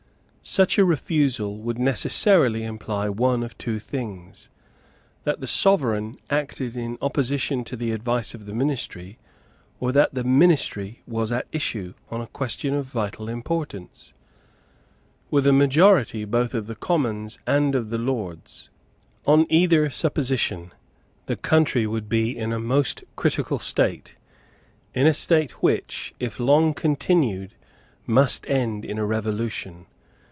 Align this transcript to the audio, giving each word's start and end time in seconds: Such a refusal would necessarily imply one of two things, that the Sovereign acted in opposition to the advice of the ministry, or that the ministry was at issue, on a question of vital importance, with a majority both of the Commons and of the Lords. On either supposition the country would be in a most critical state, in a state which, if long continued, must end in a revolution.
Such 0.43 0.77
a 0.77 0.83
refusal 0.83 1.59
would 1.59 1.79
necessarily 1.79 2.65
imply 2.65 3.07
one 3.07 3.41
of 3.41 3.57
two 3.57 3.79
things, 3.79 4.49
that 5.23 5.39
the 5.39 5.47
Sovereign 5.47 6.15
acted 6.29 6.75
in 6.75 6.97
opposition 7.01 7.63
to 7.65 7.77
the 7.77 7.91
advice 7.93 8.33
of 8.33 8.45
the 8.47 8.53
ministry, 8.53 9.17
or 9.79 9.93
that 9.93 10.13
the 10.13 10.25
ministry 10.25 11.03
was 11.07 11.31
at 11.31 11.47
issue, 11.53 11.93
on 12.09 12.19
a 12.19 12.27
question 12.27 12.73
of 12.73 12.83
vital 12.87 13.29
importance, 13.29 14.11
with 15.29 15.47
a 15.47 15.53
majority 15.53 16.25
both 16.25 16.53
of 16.53 16.67
the 16.67 16.75
Commons 16.75 17.39
and 17.47 17.73
of 17.73 17.89
the 17.89 17.99
Lords. 17.99 18.69
On 19.25 19.45
either 19.49 19.89
supposition 19.89 20.73
the 21.27 21.37
country 21.37 21.87
would 21.87 22.09
be 22.09 22.35
in 22.37 22.51
a 22.51 22.59
most 22.59 23.05
critical 23.15 23.59
state, 23.59 24.15
in 24.93 25.07
a 25.07 25.13
state 25.13 25.61
which, 25.63 26.13
if 26.19 26.41
long 26.41 26.73
continued, 26.73 27.53
must 28.05 28.45
end 28.49 28.83
in 28.83 28.97
a 28.97 29.05
revolution. 29.05 29.85